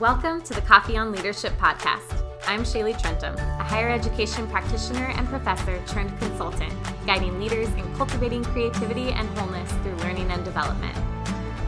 [0.00, 2.20] Welcome to the Coffee on Leadership podcast.
[2.48, 6.74] I'm Shaylee Trentum, a higher education practitioner and professor turned consultant,
[7.06, 10.96] guiding leaders in cultivating creativity and wholeness through learning and development.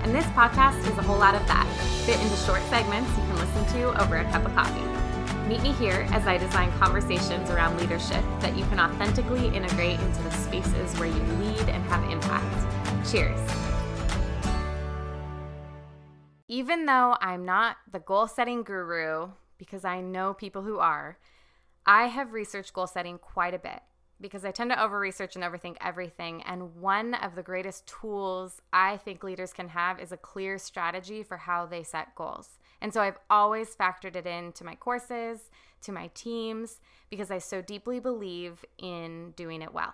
[0.02, 1.68] And this podcast is a whole lot of that,
[2.04, 4.82] fit into short segments you can listen to over a cup of coffee.
[5.48, 10.22] Meet me here as I design conversations around leadership that you can authentically integrate into
[10.24, 13.08] the spaces where you lead and have impact.
[13.08, 13.38] Cheers.
[16.56, 19.28] Even though I'm not the goal setting guru,
[19.58, 21.18] because I know people who are,
[21.84, 23.80] I have researched goal setting quite a bit
[24.22, 26.42] because I tend to over research and overthink everything.
[26.44, 31.22] And one of the greatest tools I think leaders can have is a clear strategy
[31.22, 32.58] for how they set goals.
[32.80, 35.50] And so I've always factored it into my courses,
[35.82, 36.80] to my teams,
[37.10, 39.92] because I so deeply believe in doing it well.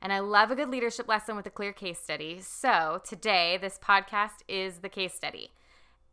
[0.00, 2.38] And I love a good leadership lesson with a clear case study.
[2.40, 5.50] So today, this podcast is the case study.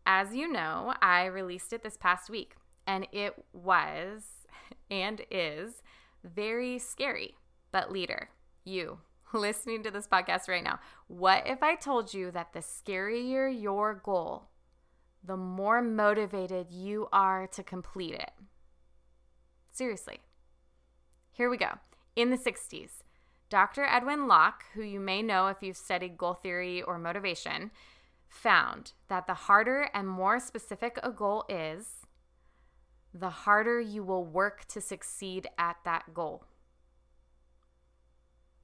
[0.06, 4.24] As you know, I released it this past week, and it was
[4.92, 5.82] and is
[6.24, 7.36] very scary.
[7.72, 8.30] But, leader,
[8.64, 9.00] you
[9.34, 13.94] listening to this podcast right now, what if I told you that the scarier your
[13.94, 14.50] goal,
[15.24, 18.32] the more motivated you are to complete it?
[19.72, 20.20] Seriously.
[21.32, 21.80] Here we go.
[22.16, 23.02] In the 60s,
[23.50, 23.86] Dr.
[23.86, 27.72] Edwin Locke, who you may know if you've studied goal theory or motivation,
[28.34, 32.08] found that the harder and more specific a goal is,
[33.14, 36.44] the harder you will work to succeed at that goal.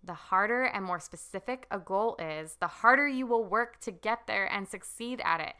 [0.03, 4.25] The harder and more specific a goal is, the harder you will work to get
[4.25, 5.53] there and succeed at it.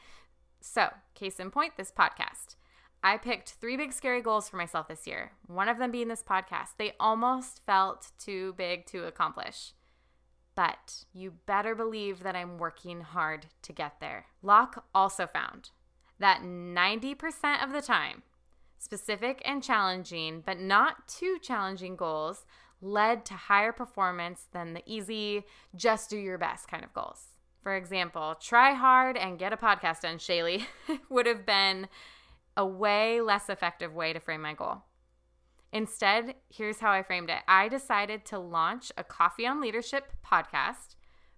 [0.59, 2.55] So, case in point, this podcast.
[3.03, 6.23] I picked three big scary goals for myself this year, one of them being this
[6.23, 6.77] podcast.
[6.77, 9.73] They almost felt too big to accomplish.
[10.59, 14.25] But you better believe that I'm working hard to get there.
[14.41, 15.69] Locke also found
[16.19, 18.23] that 90% of the time,
[18.77, 22.45] specific and challenging, but not too challenging goals
[22.81, 25.45] led to higher performance than the easy,
[25.77, 27.27] just do your best kind of goals.
[27.63, 30.65] For example, try hard and get a podcast done, Shaylee,
[31.09, 31.87] would have been
[32.57, 34.83] a way less effective way to frame my goal.
[35.71, 40.95] Instead, here's how I framed it I decided to launch a Coffee on Leadership podcast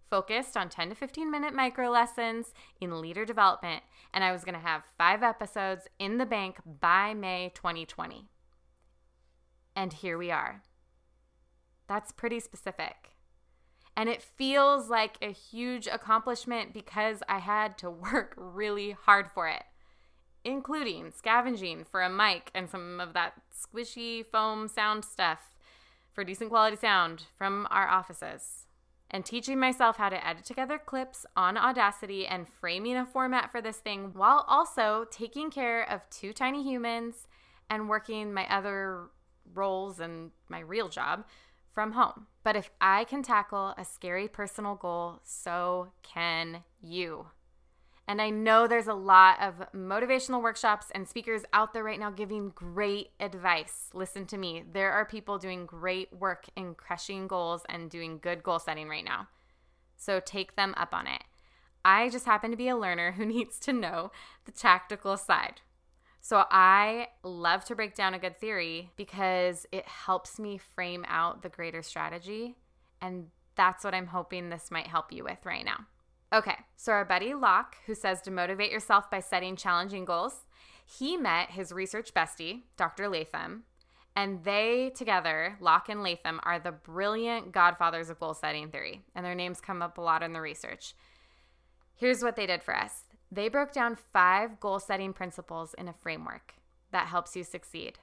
[0.10, 3.84] focused on 10 to 15 minute micro lessons in leader development,
[4.14, 8.28] and I was going to have five episodes in the bank by May 2020.
[9.76, 10.64] And here we are.
[11.88, 13.12] That's pretty specific.
[13.96, 19.48] And it feels like a huge accomplishment because I had to work really hard for
[19.48, 19.64] it
[20.44, 25.40] including scavenging for a mic and some of that squishy foam sound stuff
[26.14, 28.68] for decent quality sound from our offices,
[29.10, 33.62] and teaching myself how to edit together clips on Audacity and framing a format for
[33.62, 37.28] this thing while also taking care of two tiny humans
[37.70, 39.10] and working my other
[39.54, 41.26] roles and my real job
[41.74, 42.28] from home.
[42.44, 47.28] But if I can tackle a scary personal goal, so can you.
[48.12, 52.12] And I know there's a lot of motivational workshops and speakers out there right now
[52.12, 53.90] giving great advice.
[53.94, 54.66] Listen to me.
[54.70, 59.06] There are people doing great work in crushing goals and doing good goal setting right
[59.06, 59.30] now.
[59.96, 61.24] So take them up on it.
[61.86, 64.12] I just happen to be a learner who needs to know
[64.44, 65.62] the tactical side.
[66.20, 71.44] So I love to break down a good theory because it helps me frame out
[71.44, 72.58] the greater strategy.
[73.02, 75.86] And that's what I'm hoping this might help you with right now.
[76.34, 80.46] Okay, so our buddy Locke, who says to motivate yourself by setting challenging goals,
[80.86, 83.10] he met his research bestie, Dr.
[83.10, 83.64] Latham,
[84.16, 89.26] and they together, Locke and Latham, are the brilliant godfathers of goal setting theory, and
[89.26, 90.94] their names come up a lot in the research.
[91.96, 95.94] Here's what they did for us they broke down five goal setting principles in a
[95.94, 96.56] framework
[96.92, 98.00] that helps you succeed.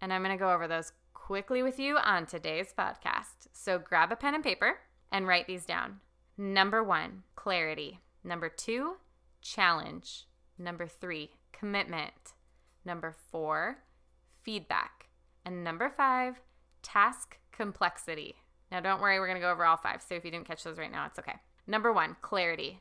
[0.00, 3.48] And I'm going to go over those quickly with you on today's podcast.
[3.52, 4.78] So grab a pen and paper
[5.10, 6.00] and write these down.
[6.38, 8.00] Number one, clarity.
[8.24, 8.96] Number two,
[9.40, 10.26] challenge.
[10.58, 12.34] Number three, commitment.
[12.84, 13.78] Number four,
[14.40, 15.08] feedback.
[15.44, 16.40] And number five,
[16.82, 18.36] task complexity.
[18.70, 20.02] Now, don't worry, we're going to go over all five.
[20.06, 21.36] So if you didn't catch those right now, it's okay.
[21.66, 22.80] Number one, clarity.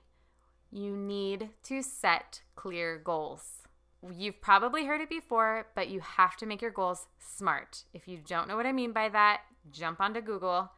[0.71, 3.63] You need to set clear goals.
[4.09, 7.83] You've probably heard it before, but you have to make your goals smart.
[7.93, 10.71] If you don't know what I mean by that, jump onto Google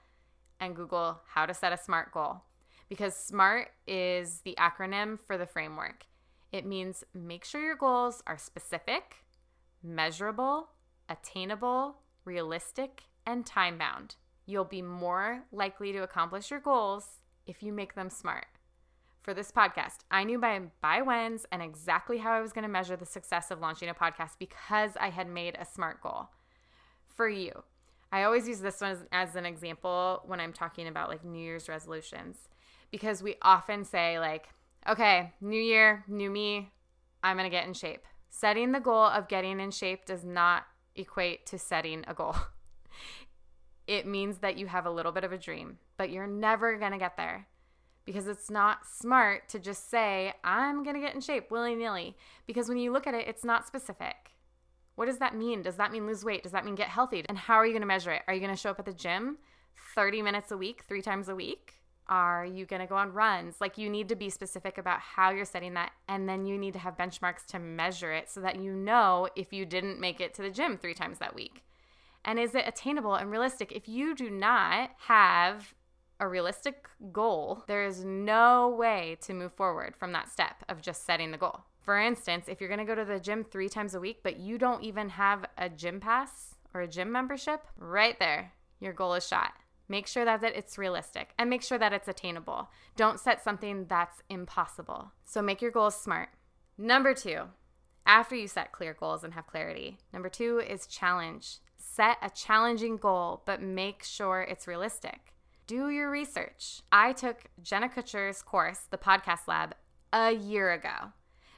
[0.59, 2.41] and Google how to set a smart goal
[2.93, 6.05] because SMART is the acronym for the framework.
[6.51, 9.15] It means make sure your goals are specific,
[9.81, 10.69] measurable,
[11.09, 14.13] attainable, realistic, and time bound.
[14.45, 18.45] You'll be more likely to accomplish your goals if you make them smart.
[19.23, 22.69] for this podcast, I knew by by whens and exactly how I was going to
[22.69, 26.29] measure the success of launching a podcast because I had made a smart goal.
[27.07, 27.63] For you,
[28.11, 31.41] I always use this one as, as an example when I'm talking about like New
[31.41, 32.49] Year's resolutions
[32.93, 34.49] because we often say like,
[34.87, 36.71] okay, new year, new me,
[37.23, 38.03] I'm going to get in shape.
[38.29, 42.35] Setting the goal of getting in shape does not equate to setting a goal.
[43.85, 46.93] It means that you have a little bit of a dream, but you're never going
[46.93, 47.47] to get there
[48.05, 52.15] because it's not smart to just say, I'm going to get in shape willy nilly.
[52.47, 54.31] Because when you look at it, it's not specific.
[54.95, 55.63] What does that mean?
[55.63, 56.43] Does that mean lose weight?
[56.43, 57.25] Does that mean get healthy?
[57.27, 58.21] And how are you going to measure it?
[58.25, 59.37] Are you going to show up at the gym
[59.95, 61.82] 30 minutes a week, three times a week?
[62.07, 63.55] Are you going to go on runs?
[63.61, 65.91] Like, you need to be specific about how you're setting that.
[66.07, 69.53] And then you need to have benchmarks to measure it so that you know if
[69.53, 71.63] you didn't make it to the gym three times that week.
[72.25, 73.71] And is it attainable and realistic?
[73.71, 75.73] If you do not have
[76.19, 81.05] a realistic goal, there is no way to move forward from that step of just
[81.05, 81.61] setting the goal.
[81.81, 84.37] For instance, if you're going to go to the gym three times a week, but
[84.37, 89.13] you don't even have a gym pass or a gym membership, right there, your goal
[89.15, 89.53] is shot.
[89.87, 92.69] Make sure that it's realistic and make sure that it's attainable.
[92.95, 95.11] Don't set something that's impossible.
[95.25, 96.29] So make your goals smart.
[96.77, 97.43] Number two,
[98.05, 101.59] after you set clear goals and have clarity, number two is challenge.
[101.77, 105.33] Set a challenging goal, but make sure it's realistic.
[105.67, 106.81] Do your research.
[106.91, 109.75] I took Jenna Kutcher's course, The Podcast Lab,
[110.11, 111.11] a year ago.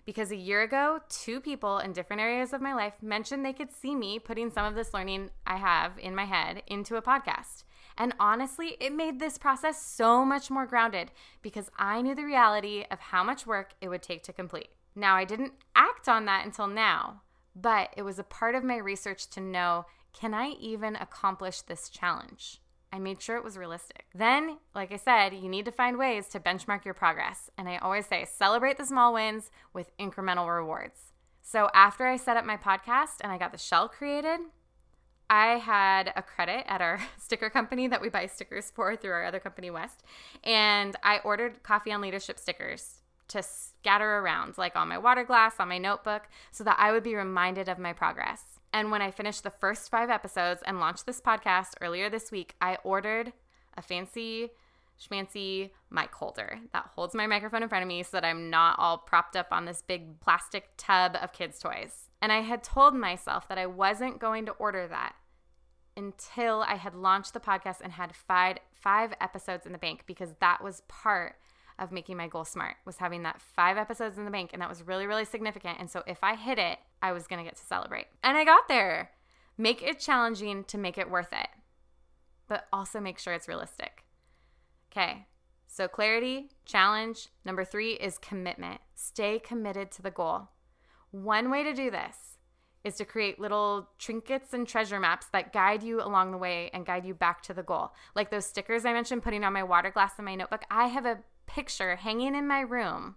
[0.06, 3.72] Because a year ago, two people in different areas of my life mentioned they could
[3.72, 7.64] see me putting some of this learning I have in my head into a podcast.
[7.98, 11.12] And honestly, it made this process so much more grounded
[11.42, 14.70] because I knew the reality of how much work it would take to complete.
[14.96, 17.22] Now, I didn't act on that until now,
[17.56, 21.90] but it was a part of my research to know can I even accomplish this
[21.90, 22.62] challenge?
[22.94, 24.06] I made sure it was realistic.
[24.16, 27.50] Then, like I said, you need to find ways to benchmark your progress.
[27.58, 31.12] And I always say celebrate the small wins with incremental rewards.
[31.42, 34.40] So after I set up my podcast and I got the shell created,
[35.30, 39.26] I had a credit at our sticker company that we buy stickers for through our
[39.26, 40.04] other company, West.
[40.44, 45.56] And I ordered Coffee on Leadership stickers to scatter around, like on my water glass,
[45.60, 48.60] on my notebook, so that I would be reminded of my progress.
[48.72, 52.56] And when I finished the first five episodes and launched this podcast earlier this week,
[52.62, 53.34] I ordered
[53.76, 54.52] a fancy
[55.00, 58.78] schmancy mic holder that holds my microphone in front of me so that I'm not
[58.80, 62.05] all propped up on this big plastic tub of kids' toys.
[62.22, 65.16] And I had told myself that I wasn't going to order that
[65.98, 70.36] until I had launched the podcast and had five five episodes in the bank because
[70.40, 71.36] that was part
[71.80, 74.52] of making my goal smart was having that five episodes in the bank.
[74.54, 75.80] And that was really really significant.
[75.80, 78.08] And so if i hit it i was going to get to celebrate.
[78.24, 79.12] And i got there.
[79.58, 81.48] Make it challenging to make it worth it
[82.48, 84.04] but also make sure it's realistic.
[84.92, 85.28] Okay
[85.68, 87.30] so clarity challenge.
[87.44, 88.82] Number three is commitment.
[88.94, 90.50] Stay committed to the goal
[91.24, 92.38] one way to do this
[92.84, 96.86] is to create little trinkets and treasure maps that guide you along the way and
[96.86, 97.92] guide you back to the goal.
[98.16, 100.64] Like those stickers I mentioned putting on my water glass in my notebook.
[100.70, 103.16] I have a picture hanging in my room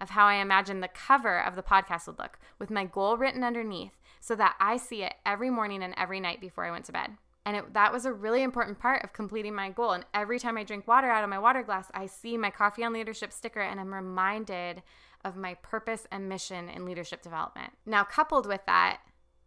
[0.00, 3.44] of how I imagine the cover of the podcast would look with my goal written
[3.44, 6.92] underneath so that I see it every morning and every night before I went to
[6.92, 7.10] bed.
[7.44, 9.92] And it, that was a really important part of completing my goal.
[9.92, 12.84] And every time I drink water out of my water glass, I see my Coffee
[12.84, 14.82] on Leadership sticker and I'm reminded
[15.24, 17.72] of my purpose and mission in leadership development.
[17.86, 19.00] Now, coupled with that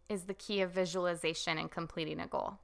[0.08, 2.58] is the key of visualization and completing a goal.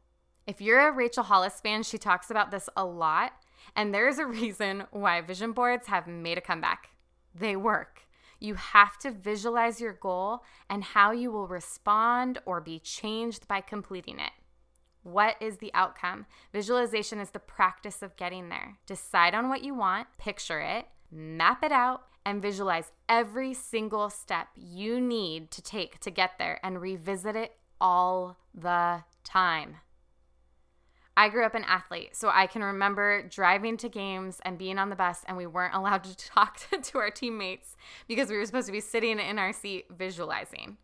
[0.46, 3.32] If you're a Rachel Hollis fan, she talks about this a lot
[3.76, 6.90] and there's a reason why vision boards have made a comeback.
[7.34, 8.02] They work.
[8.38, 13.60] You have to visualize your goal and how you will respond or be changed by
[13.60, 14.32] completing it.
[15.02, 16.26] What is the outcome?
[16.52, 18.78] Visualization is the practice of getting there.
[18.86, 24.48] Decide on what you want, picture it, map it out, and visualize every single step
[24.54, 29.76] you need to take to get there and revisit it all the time.
[31.16, 34.88] I grew up an athlete, so I can remember driving to games and being on
[34.88, 37.76] the bus, and we weren't allowed to talk to, our teammates
[38.08, 40.78] because we were supposed to be sitting in our seat visualizing.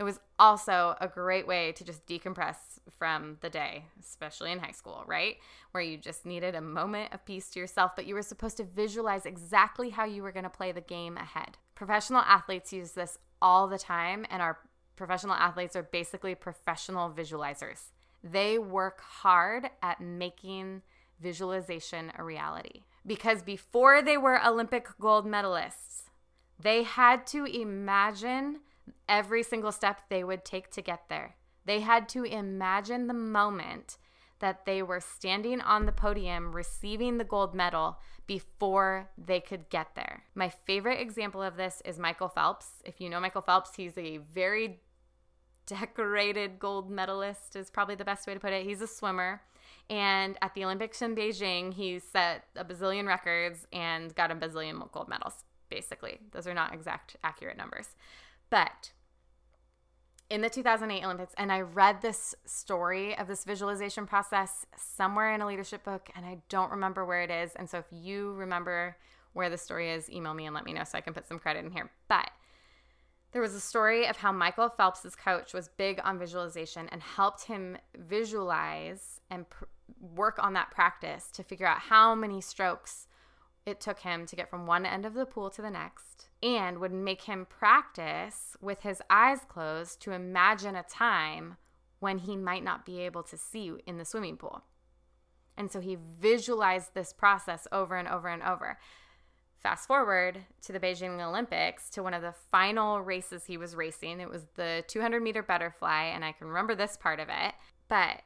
[0.00, 2.56] It was also a great way to just decompress
[2.98, 5.36] from the day, especially in high school, right?
[5.72, 8.64] Where you just needed a moment of peace to yourself, but you were supposed to
[8.64, 11.58] visualize exactly how you were going to play the game ahead.
[11.74, 14.60] Professional athletes use this all the time, and our
[14.96, 17.90] professional athletes are basically professional visualizers.
[18.24, 20.80] They work hard at making
[21.20, 22.84] visualization a reality.
[23.06, 26.04] Because before they were Olympic gold medalists,
[26.58, 28.60] they had to imagine
[29.08, 31.36] every single step they would take to get there.
[31.64, 33.98] They had to imagine the moment
[34.40, 39.94] that they were standing on the podium receiving the gold medal before they could get
[39.94, 40.24] there.
[40.34, 42.82] My favorite example of this is Michael Phelps.
[42.84, 44.80] If you know Michael Phelps, he's a very
[45.66, 48.64] decorated gold medalist, is probably the best way to put it.
[48.64, 49.42] He's a swimmer.
[49.88, 54.90] And at the Olympics in Beijing, he set a bazillion records and got a bazillion
[54.92, 56.18] gold medals, basically.
[56.32, 57.88] Those are not exact, accurate numbers.
[58.50, 58.92] But
[60.28, 65.40] in the 2008 Olympics, and I read this story of this visualization process somewhere in
[65.40, 67.52] a leadership book, and I don't remember where it is.
[67.56, 68.96] And so if you remember
[69.32, 71.38] where the story is, email me and let me know so I can put some
[71.38, 71.90] credit in here.
[72.08, 72.30] But
[73.32, 77.44] there was a story of how Michael Phelps's coach was big on visualization and helped
[77.44, 79.64] him visualize and pr-
[80.00, 83.06] work on that practice to figure out how many strokes
[83.66, 86.78] it took him to get from one end of the pool to the next and
[86.78, 91.56] would make him practice with his eyes closed to imagine a time
[91.98, 94.64] when he might not be able to see in the swimming pool.
[95.56, 98.78] And so he visualized this process over and over and over.
[99.58, 104.20] Fast forward to the Beijing Olympics to one of the final races he was racing.
[104.20, 107.54] It was the 200 meter butterfly, and I can remember this part of it.
[107.88, 108.22] But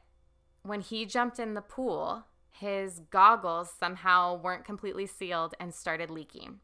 [0.63, 2.23] when he jumped in the pool,
[2.59, 6.59] his goggles somehow weren't completely sealed and started leaking.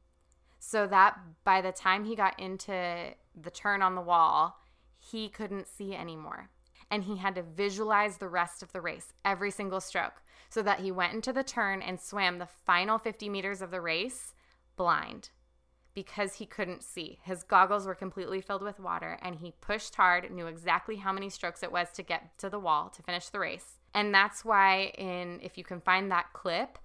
[0.60, 4.62] So that by the time he got into the turn on the wall,
[4.98, 6.50] he couldn't see anymore.
[6.90, 10.80] And he had to visualize the rest of the race, every single stroke, so that
[10.80, 14.34] he went into the turn and swam the final 50 meters of the race
[14.76, 15.30] blind
[15.94, 17.20] because he couldn't see.
[17.24, 21.30] His goggles were completely filled with water and he pushed hard, knew exactly how many
[21.30, 23.81] strokes it was to get to the wall to finish the race.
[23.94, 26.78] And that's why in if you can find that clip,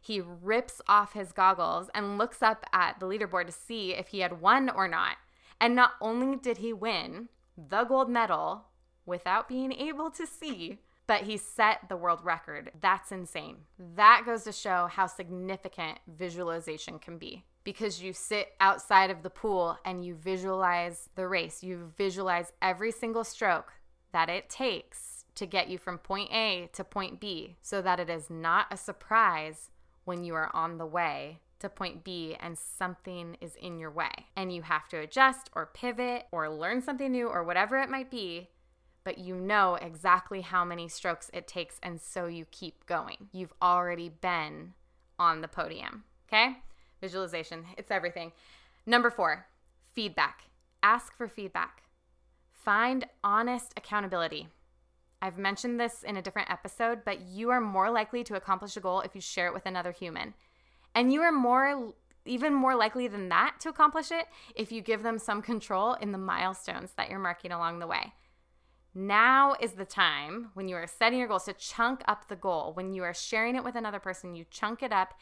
[0.00, 4.20] he rips off his goggles and looks up at the leaderboard to see if he
[4.20, 5.16] had won or not.
[5.60, 8.66] And not only did he win the gold medal
[9.06, 12.72] without being able to see, but he set the world record.
[12.80, 13.58] That's insane.
[13.96, 19.30] That goes to show how significant visualization can be because you sit outside of the
[19.30, 21.62] pool and you visualize the race.
[21.62, 23.72] You visualize every single stroke
[24.12, 28.08] that it takes to get you from point A to point B so that it
[28.08, 29.70] is not a surprise
[30.04, 34.10] when you are on the way to point B and something is in your way
[34.36, 38.10] and you have to adjust or pivot or learn something new or whatever it might
[38.10, 38.50] be,
[39.02, 43.28] but you know exactly how many strokes it takes and so you keep going.
[43.32, 44.74] You've already been
[45.18, 46.04] on the podium.
[46.28, 46.58] Okay?
[47.00, 48.32] Visualization, it's everything.
[48.86, 49.46] Number four,
[49.92, 50.44] feedback.
[50.82, 51.82] Ask for feedback.
[52.52, 54.48] Find honest accountability.
[55.24, 58.80] I've mentioned this in a different episode, but you are more likely to accomplish a
[58.80, 60.34] goal if you share it with another human.
[60.94, 61.94] And you are more
[62.26, 66.12] even more likely than that to accomplish it if you give them some control in
[66.12, 68.12] the milestones that you're marking along the way.
[68.94, 72.74] Now is the time when you are setting your goals to chunk up the goal.
[72.74, 75.14] When you are sharing it with another person, you chunk it up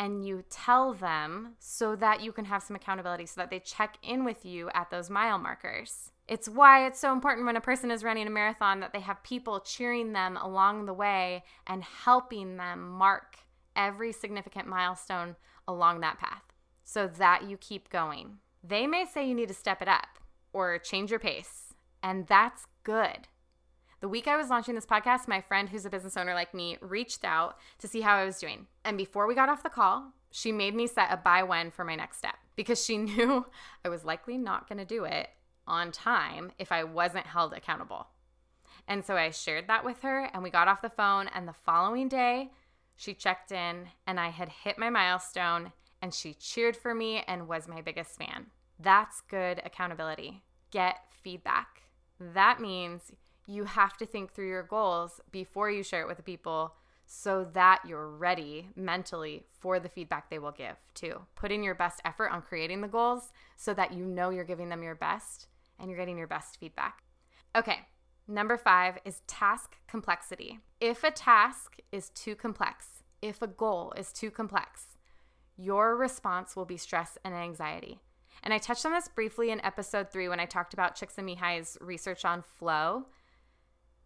[0.00, 3.98] and you tell them so that you can have some accountability so that they check
[4.02, 6.10] in with you at those mile markers.
[6.26, 9.22] It's why it's so important when a person is running a marathon that they have
[9.22, 13.40] people cheering them along the way and helping them mark
[13.76, 15.36] every significant milestone
[15.68, 16.44] along that path
[16.82, 18.38] so that you keep going.
[18.64, 20.18] They may say you need to step it up
[20.54, 23.28] or change your pace, and that's good.
[24.00, 26.78] The week I was launching this podcast, my friend who's a business owner like me
[26.80, 28.66] reached out to see how I was doing.
[28.82, 31.84] And before we got off the call, she made me set a buy when for
[31.84, 33.44] my next step because she knew
[33.84, 35.28] I was likely not going to do it
[35.66, 38.06] on time if I wasn't held accountable.
[38.88, 41.28] And so I shared that with her, and we got off the phone.
[41.34, 42.50] And the following day,
[42.96, 47.46] she checked in, and I had hit my milestone, and she cheered for me and
[47.46, 48.46] was my biggest fan.
[48.78, 50.42] That's good accountability.
[50.70, 51.82] Get feedback.
[52.18, 53.12] That means
[53.46, 56.74] you have to think through your goals before you share it with the people
[57.12, 61.20] so that you're ready mentally for the feedback they will give too.
[61.34, 64.68] Put in your best effort on creating the goals so that you know you're giving
[64.68, 67.02] them your best and you're getting your best feedback.
[67.56, 67.80] Okay,
[68.28, 70.60] number five is task complexity.
[70.80, 74.96] If a task is too complex, if a goal is too complex,
[75.56, 77.98] your response will be stress and anxiety.
[78.42, 82.24] And I touched on this briefly in episode three when I talked about Csikszentmihalyi's research
[82.24, 83.06] on flow,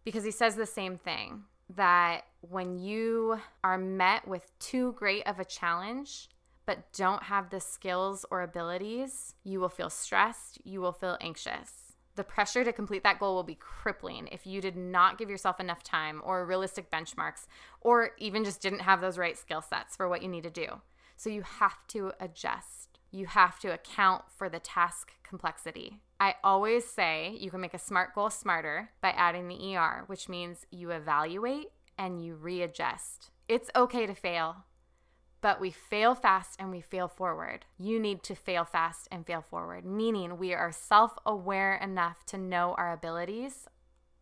[0.05, 1.43] because he says the same thing
[1.75, 6.29] that when you are met with too great of a challenge,
[6.65, 11.95] but don't have the skills or abilities, you will feel stressed, you will feel anxious.
[12.15, 15.59] The pressure to complete that goal will be crippling if you did not give yourself
[15.59, 17.47] enough time or realistic benchmarks,
[17.81, 20.67] or even just didn't have those right skill sets for what you need to do.
[21.17, 22.94] So you have to adjust.
[23.11, 25.99] You have to account for the task complexity.
[26.19, 30.29] I always say you can make a SMART goal smarter by adding the ER, which
[30.29, 33.31] means you evaluate and you readjust.
[33.47, 34.65] It's okay to fail
[35.45, 37.65] but we fail fast and we fail forward.
[37.77, 42.37] You need to fail fast and fail forward, meaning we are self aware enough to
[42.39, 43.67] know our abilities,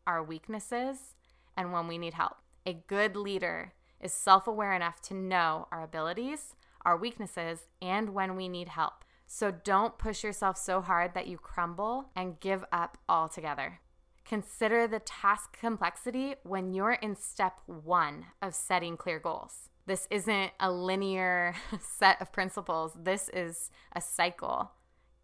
[0.06, 1.16] our weaknesses,
[1.56, 2.36] and when we need help.
[2.66, 3.72] A good leader
[4.02, 9.04] is self aware enough to know our abilities, our weaknesses, and when we need help.
[9.28, 13.80] So don't push yourself so hard that you crumble and give up altogether.
[14.26, 19.70] Consider the task complexity when you're in step one of setting clear goals.
[19.86, 24.72] This isn't a linear set of principles, this is a cycle.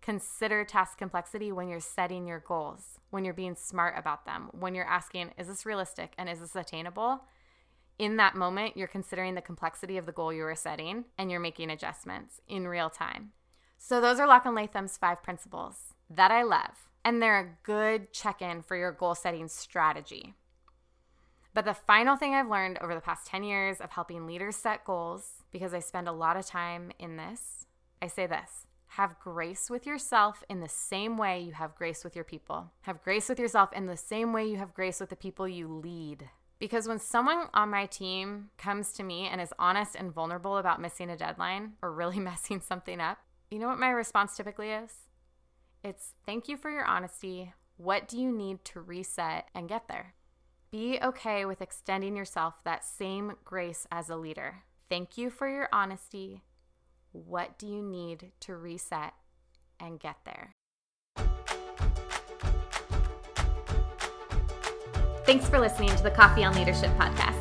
[0.02, 4.76] Consider task complexity when you're setting your goals, when you're being smart about them, when
[4.76, 7.22] you're asking, is this realistic and is this attainable?
[8.00, 11.42] In that moment, you're considering the complexity of the goal you were setting and you're
[11.42, 13.34] making adjustments in real time.
[13.78, 18.14] So, those are Locke and Latham's five principles that I love, and they're a good
[18.14, 20.34] check in for your goal setting strategy.
[21.54, 24.86] But the final thing I've learned over the past 10 years of helping leaders set
[24.86, 27.66] goals, because I spend a lot of time in this,
[28.02, 32.16] I say this have grace with yourself in the same way you have grace with
[32.16, 32.72] your people.
[32.82, 35.68] Have grace with yourself in the same way you have grace with the people you
[35.68, 36.30] lead.
[36.60, 40.82] Because when someone on my team comes to me and is honest and vulnerable about
[40.82, 44.92] missing a deadline or really messing something up, you know what my response typically is?
[45.84, 47.54] It's thank you for your honesty.
[47.78, 50.16] What do you need to reset and get there?
[50.70, 54.64] Be okay with extending yourself that same grace as a leader.
[54.90, 56.44] Thank you for your honesty.
[57.12, 59.14] What do you need to reset
[59.80, 60.56] and get there?
[65.30, 67.38] Thanks for listening to the Coffee on Leadership podcast.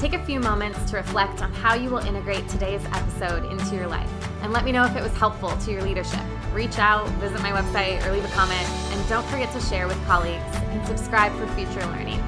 [0.00, 3.86] Take a few moments to reflect on how you will integrate today's episode into your
[3.86, 4.10] life
[4.42, 6.18] and let me know if it was helpful to your leadership.
[6.52, 10.04] Reach out, visit my website, or leave a comment, and don't forget to share with
[10.06, 12.18] colleagues and subscribe for future learning.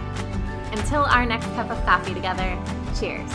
[0.71, 2.57] Until our next cup of coffee together,
[2.97, 3.29] cheers.